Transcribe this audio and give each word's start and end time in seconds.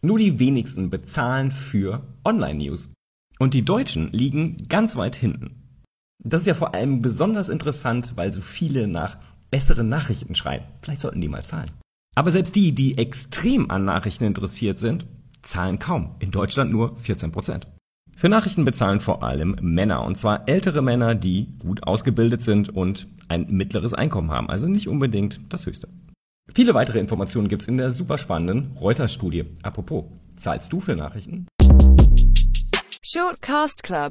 Nur 0.00 0.18
die 0.18 0.38
wenigsten 0.38 0.90
bezahlen 0.90 1.50
für 1.50 2.02
Online-News. 2.24 2.92
Und 3.38 3.54
die 3.54 3.64
Deutschen 3.64 4.12
liegen 4.12 4.56
ganz 4.68 4.96
weit 4.96 5.16
hinten. 5.16 5.62
Das 6.22 6.42
ist 6.42 6.46
ja 6.46 6.54
vor 6.54 6.74
allem 6.74 7.02
besonders 7.02 7.48
interessant, 7.48 8.12
weil 8.16 8.32
so 8.32 8.40
viele 8.40 8.88
nach 8.88 9.18
besseren 9.50 9.88
Nachrichten 9.88 10.34
schreien. 10.34 10.64
Vielleicht 10.82 11.00
sollten 11.00 11.20
die 11.20 11.28
mal 11.28 11.44
zahlen. 11.44 11.70
Aber 12.14 12.30
selbst 12.32 12.56
die, 12.56 12.72
die 12.72 12.98
extrem 12.98 13.70
an 13.70 13.84
Nachrichten 13.84 14.24
interessiert 14.24 14.78
sind, 14.78 15.06
zahlen 15.42 15.78
kaum. 15.78 16.16
In 16.18 16.30
Deutschland 16.30 16.70
nur 16.70 16.96
14 16.96 17.32
Prozent. 17.32 17.66
Für 18.16 18.28
Nachrichten 18.28 18.64
bezahlen 18.64 18.98
vor 18.98 19.22
allem 19.22 19.56
Männer, 19.60 20.02
und 20.04 20.16
zwar 20.16 20.48
ältere 20.48 20.82
Männer, 20.82 21.14
die 21.14 21.56
gut 21.60 21.84
ausgebildet 21.84 22.42
sind 22.42 22.68
und 22.68 23.06
ein 23.28 23.46
mittleres 23.48 23.94
Einkommen 23.94 24.32
haben, 24.32 24.50
also 24.50 24.66
nicht 24.66 24.88
unbedingt 24.88 25.40
das 25.48 25.66
höchste. 25.66 25.88
Viele 26.54 26.74
weitere 26.74 26.98
Informationen 26.98 27.48
gibt's 27.48 27.66
in 27.66 27.76
der 27.76 27.92
super 27.92 28.18
spannenden 28.18 28.76
Reuters-Studie. 28.80 29.44
Apropos, 29.62 30.04
zahlst 30.36 30.72
du 30.72 30.80
für 30.80 30.96
Nachrichten? 30.96 31.46
Shortcast 33.02 33.82
Club 33.82 34.06